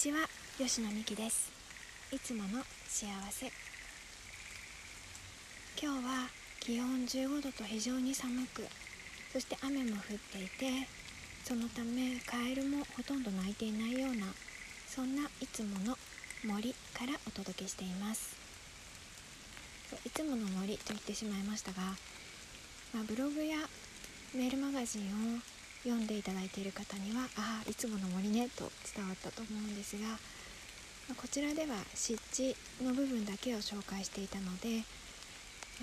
[0.00, 0.20] ちは
[0.56, 1.52] 吉野美希です。
[2.10, 3.52] いつもの幸せ。
[5.78, 8.66] 今日は気温15度と非常に寒く
[9.30, 10.88] そして雨も降っていて
[11.44, 14.24] そのためカエルもほとんど鳴いていないような
[14.88, 15.94] そんないつもの
[16.46, 18.34] 森からお届けしています。
[20.06, 21.82] いつもの森と言ってしまいましたが、
[22.94, 23.58] まあ、ブログや
[24.34, 25.40] メールマガジンを
[25.84, 30.18] 読んでいただいている方にはああいつもの森ねと伝わったと思うんですが
[31.16, 34.84] こちらでは湿地の部分だけを紹介していたので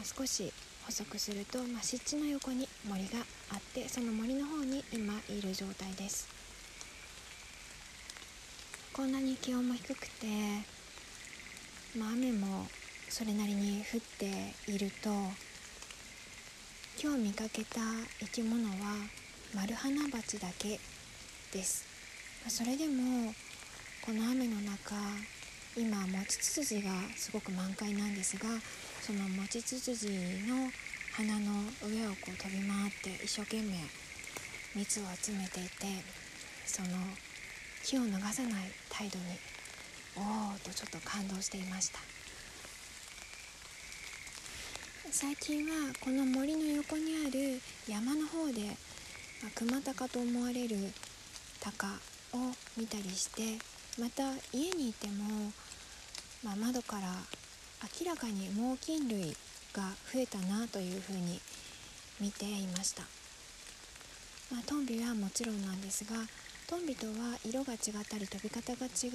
[0.04, 0.54] 少し
[0.86, 3.20] 補足すると、まあ、湿地の横に森が
[3.52, 6.30] あってその森の方に今いる状態です。
[8.94, 10.26] こんなに気温も低くて、
[11.96, 12.66] まあ、雨も
[13.10, 15.10] それなりに降っていると
[17.00, 17.82] 今日見かけた
[18.20, 18.96] 生き物は
[19.56, 20.80] マルハナバチだけ
[21.54, 21.86] です。
[22.50, 23.34] それでも
[24.06, 24.96] この雨の中
[25.76, 28.48] 今モチツツジがすごく満開なんですが
[29.02, 30.08] そのモチツツジ
[30.48, 30.70] の
[31.14, 33.78] 花の上をこう飛び回って一生懸命
[34.76, 36.04] 蜜を集めていて
[36.66, 36.90] その
[37.84, 39.26] 火を逃さない態度に
[40.18, 40.22] お
[40.56, 42.00] おとちょっと感動していました。
[45.10, 48.76] 最近はこの森の横にある山の方で
[49.44, 50.78] ま、熊鷹と思われる
[51.60, 51.88] 鷹
[52.34, 53.58] を見たりして
[54.00, 55.52] また家にいても、
[56.44, 57.14] まあ、窓から
[58.00, 59.36] 明らかに猛禽類
[59.74, 61.40] が増えたなというふうに
[62.20, 63.04] 見ていました、
[64.52, 66.16] まあ、トンビはもちろんなんですが
[66.68, 67.80] トンビとは色が違っ
[68.10, 69.08] たり飛び方が違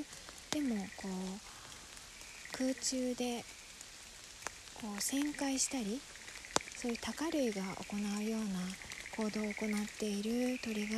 [0.00, 0.04] う
[0.50, 3.44] でもこう空中で
[4.74, 6.00] こう旋回したり
[6.76, 8.60] そういう鷹類が行うような
[9.16, 10.96] 行動を行っている鳥が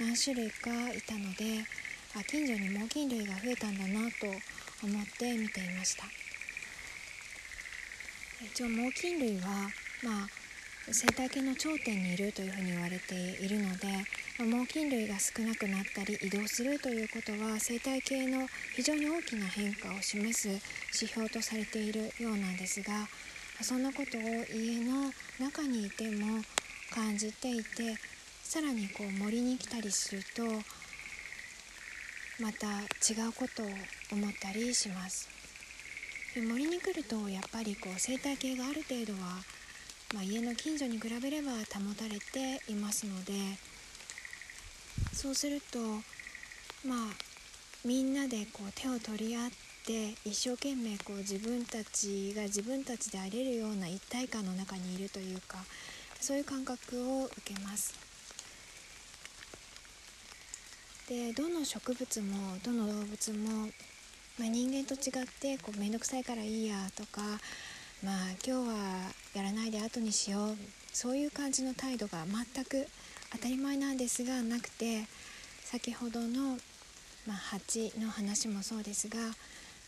[0.00, 1.64] 何種類かいたので
[2.16, 6.04] あ近所に猛禽類が増えたんだなと思って見ていました。
[8.44, 9.70] 一応猛禽類は
[10.02, 10.28] まあ
[10.92, 13.86] 生態系の頂点にいるというふうに言われているので、
[14.38, 18.46] ま、猛禽類が少なくなったり移動するということは生態系の
[18.76, 23.08] 非常に大きな変化を示す指標とされているようなんですが
[23.62, 24.20] そんなことを
[24.54, 25.10] 家の
[25.40, 26.42] 中にいても
[26.92, 27.96] 感じていて
[28.42, 30.42] さらにこう森に来たりすると
[32.40, 33.66] また違うことを
[34.12, 35.28] 思ったりします。
[36.34, 39.44] で森に来るとやっぱりこう生態系がある程度は、
[40.12, 43.32] まあ、家の近所に比べれば保たれていますので
[45.12, 45.78] そうすると
[46.84, 46.98] まあ
[47.84, 49.50] みんなでこう手を取り合っ
[49.86, 55.58] て一生懸命こう自分たちが自分たちであれるような一体感の中にいるというか
[56.24, 57.92] そういう感覚を受けます。
[61.06, 63.68] でどの植物もどの動物も、
[64.38, 67.20] まあ、人間と違ってこう面倒くさいからいいやとか
[68.02, 68.74] まあ今日は
[69.34, 70.56] やらないで後にしよう
[70.94, 72.86] そういう感じの態度が全く
[73.32, 75.04] 当たり前なんですがなくて
[75.62, 76.56] 先ほどの、
[77.26, 79.18] まあ、蜂の話もそうですが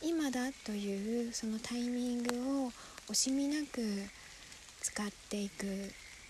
[0.03, 2.73] 今だというそのタイミングを
[3.09, 3.81] 惜しみなく
[4.83, 5.65] 使っていく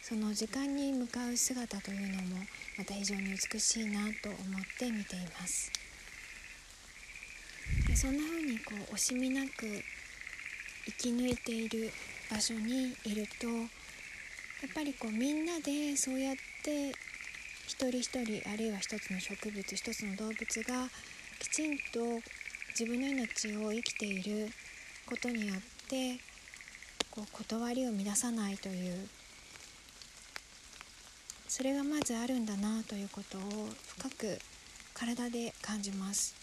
[0.08, 2.36] その時間に向かう姿というのも
[2.78, 3.22] また非常に
[3.52, 5.72] 美しいなと思って見ています。
[7.96, 9.66] そんな風にこう惜しみなく
[10.84, 11.90] 生き抜いている
[12.30, 16.90] 場所にいるとやっぱりこうみんなでそうやって
[17.66, 20.88] 一人一人あるいは一つの植物一つの動物が
[21.40, 21.98] きちんと
[22.78, 24.52] 自分の命を生きている
[25.04, 26.20] ことによって
[27.10, 29.08] こう断りを乱さないという
[31.56, 33.40] それがまずあるんだなということを
[33.96, 34.38] 深く
[34.92, 36.34] 体で感じます。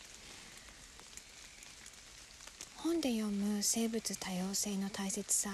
[2.78, 5.52] 本で読む生物多様性の大切さ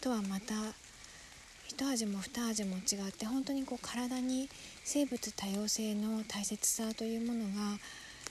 [0.00, 0.54] とはまた
[1.66, 4.48] 一味も二味も違って本当にこう体に
[4.84, 7.78] 生物多様性の大切さというものが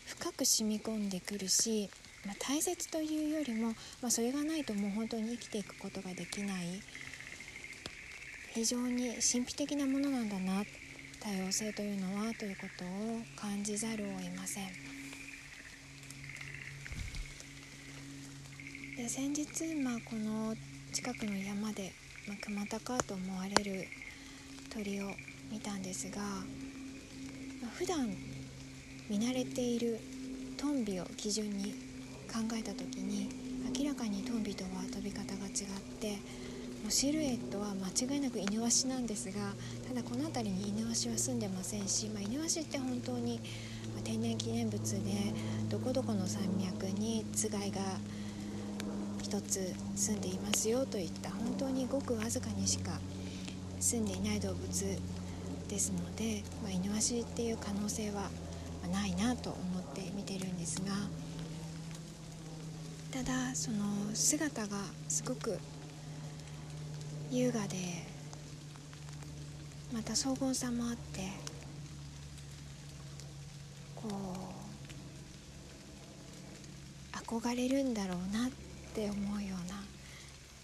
[0.05, 1.89] 深く染み込んでくるし、
[2.25, 6.81] まあ、大切というよりも、まあ、それがないともう本当に生きていくことができない。
[8.53, 10.63] 非常に神秘的なものなんだな
[11.21, 12.87] 多様性というのはということを
[13.37, 14.67] 感じざるを得ません。
[18.97, 20.53] で先日、まあ、この
[20.91, 21.93] 近くの山で、
[22.27, 23.87] まあ、熊高と思われる
[24.69, 25.11] 鳥を
[25.49, 26.25] 見たんですが、ま
[27.67, 28.09] あ、普段
[29.09, 29.97] 見慣れている
[30.57, 31.73] トンビを基準に
[32.27, 33.29] 考えた時に
[33.79, 35.53] 明らかにトンビとは飛び方が違っ
[36.01, 36.17] て
[36.89, 39.53] シルエットは間違いなくイヌワシなんですが
[39.87, 43.39] ただこの辺りにイヌワシは住んでませんし、まあ、イヌワシって本当に
[44.03, 45.11] 天然記念物で
[45.69, 47.81] どこどこの山脈につがいが
[49.21, 52.99] 一つ住んでいますよといった本当にごくわずかにしか
[53.79, 54.67] 住んでいない動物
[55.69, 58.29] ですので、まあ、イヌワシっていう可能性は
[58.91, 60.91] ないなと思って見てるんですが
[63.11, 63.77] ただその
[64.13, 64.77] 姿が
[65.07, 65.57] すごく
[67.31, 67.77] 優雅で
[69.93, 71.21] また荘厳さもあって
[73.95, 74.09] こ
[77.13, 78.51] う憧れるんだろうなっ
[78.93, 79.81] て思うような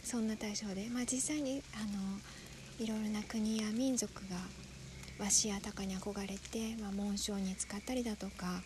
[0.04, 4.36] そんな対象で、まあ、実際にあのいろいろな国や民族が
[5.20, 8.62] 和紙や鷹に憧れて、まあ、紋章に使ったりだとか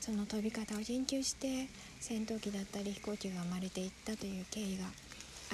[0.00, 1.68] その飛び方を研究して
[2.00, 4.86] 戦闘機だったり飛行機が生まれていったという経緯が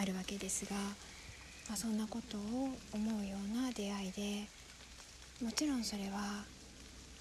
[0.01, 0.77] あるわけですが、
[1.69, 2.41] まあ、そんなことを
[2.93, 4.47] 思うような出会いで
[5.45, 6.45] もちろんそれは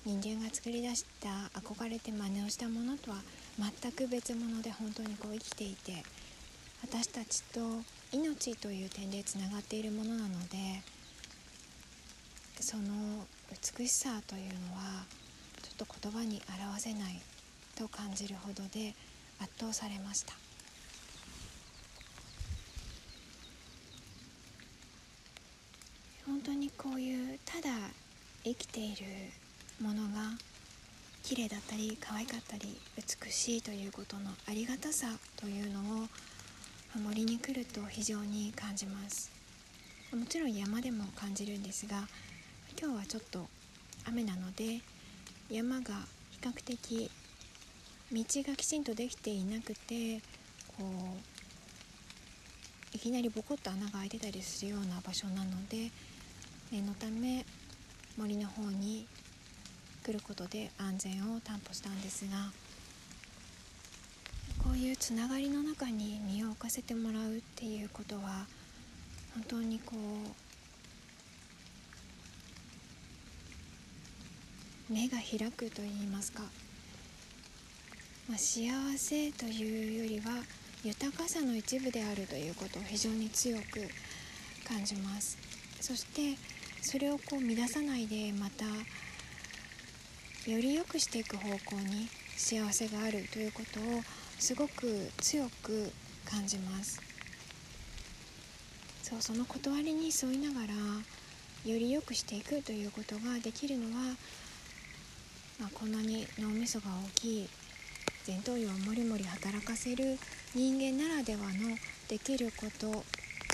[0.06, 3.18] 人間が作り出した憧れて真似をしたものとは
[3.58, 6.04] 全く別物で本当にこう生きていて
[6.84, 7.60] 私たちと
[8.12, 10.58] 命という点でつながっているものなので
[12.60, 13.26] その
[13.78, 15.06] 美しさというのは
[15.64, 17.20] ちょっと言葉に表せない
[17.76, 18.94] と感じるほどで
[19.40, 20.34] 圧倒されました。
[26.36, 27.70] 本当にこういうただ
[28.44, 29.06] 生きている
[29.82, 30.36] ものが
[31.24, 36.08] 綺麗だったり可愛かったり美しいということのありがたさというのを
[37.02, 39.32] 森に来ると非常に感じます。
[40.14, 42.06] もちろん山でも感じるんですが
[42.78, 43.48] 今日はちょっと
[44.04, 44.82] 雨なので
[45.50, 45.94] 山が
[46.32, 47.10] 比較的
[48.12, 50.20] 道がきちんとできていなくて
[50.78, 50.88] こう
[52.94, 55.92] いきなりボコッと穴が開いてたりするような場所なので
[56.72, 57.46] 念のため
[58.18, 59.08] 森の方に
[60.04, 62.52] 来ることで安全を担保したんですが
[64.64, 68.46] こういうつながりの中に身を置かせてもらうっていうことは
[69.34, 70.00] 本当にこう
[74.94, 76.44] 目が開くと言いますか、
[78.30, 80.44] まあ、幸せというよりは
[80.84, 83.64] 豊かさの一部であるということを非常に強く
[84.68, 85.38] 感じます。
[85.82, 86.38] そして
[86.86, 88.64] それをこう乱さないでまた
[90.50, 94.04] より良くしていく方向に幸せがあるということを
[94.38, 95.92] すごく強く
[96.30, 97.02] 感じます。
[99.02, 104.16] そうその断りに沿いながらより良くしていくということができるのは、
[105.60, 107.50] まあ、こんなに脳みそが大きい
[108.28, 110.20] 前頭葉をもりもり働かせる
[110.54, 111.76] 人間ならではの
[112.08, 113.04] できること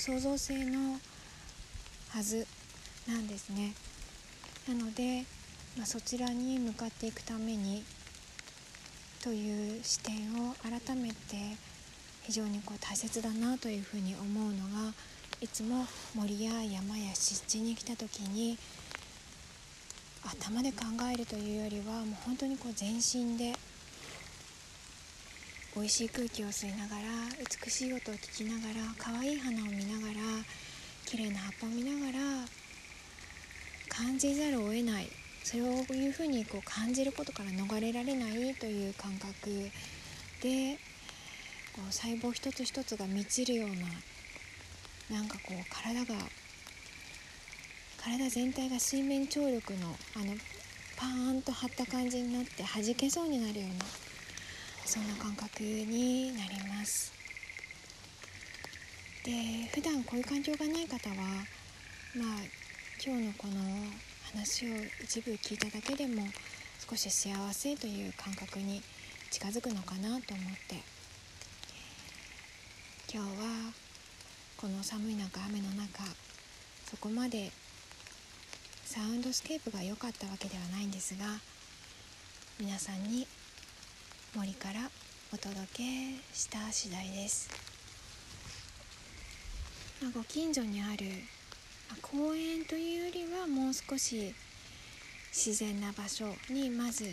[0.02, 0.98] 創造性の
[2.10, 2.46] はず
[3.08, 3.74] なんですね。
[4.68, 5.24] なので、
[5.76, 7.84] まあ、そちらに向かっていくために
[9.22, 11.56] という視点を改めて
[12.22, 14.92] 非常にこう大切だなというふうに思うのが
[15.40, 18.58] いつも森や山や湿地に来た時に
[20.24, 23.52] 頭で考えるというよりはもう本当にこう全身で
[25.74, 27.02] 美味しい空気を吸いながら
[27.64, 30.20] 美しい音を聞きながら可愛い花を見ながら
[31.06, 32.18] 綺麗な葉っぱを見ながら
[33.94, 35.08] 感じざるを得ない。
[35.44, 39.70] そういうふうにこう感じることから逃れられないという感覚
[40.40, 40.78] で
[41.72, 43.68] こう細胞一つ一つが満ちるよう
[45.10, 46.14] ななんかこう体が
[48.02, 50.34] 体全体が水面張力のあの
[50.96, 53.84] パーンと張った感じになって弾けそうになるような
[54.84, 57.12] そんな感覚になります。
[59.24, 59.32] で
[59.72, 61.16] 普段こういう環境がない方は
[62.14, 62.61] まあ
[63.04, 63.54] 今日のこの
[64.32, 66.22] 話を一部聞いただけでも
[66.88, 68.80] 少し幸せという感覚に
[69.28, 70.76] 近づくのかなと思って。
[73.12, 73.72] 今日は
[74.56, 76.04] この寒い中雨の中
[76.88, 77.50] そこまで
[78.84, 81.24] サウンドスケープが良かったわけではないんですが
[82.60, 83.26] 皆さんに
[84.36, 84.88] 森から
[85.34, 85.82] お届け
[86.32, 87.50] した次第です、
[90.00, 91.04] まあ、ご近所にある
[92.00, 94.34] 公園というよりはもう少し
[95.30, 97.04] 自然な場所にまず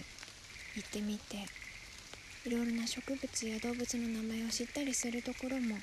[0.76, 1.38] 行ってみて
[2.46, 5.76] いろいろな植物や動物の名前を知ったりするところも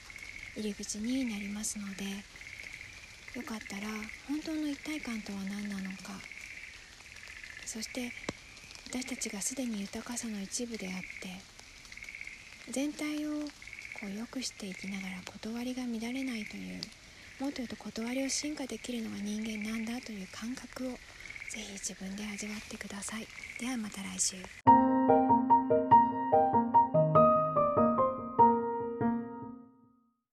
[0.57, 2.05] 入り口になりますので
[3.39, 3.83] よかったら
[4.29, 6.15] 本当の一体感とは何なのか
[7.67, 8.11] そして
[8.89, 13.41] 私たちがすでに豊かさの一部であって全体を
[14.01, 16.81] こう良くしていきながら断りが乱れないという
[17.39, 23.27] もっと言うと断りを進化できるのが人間なんだという感覚をぜひ自分で味わってください。
[23.61, 24.76] ではまた来週。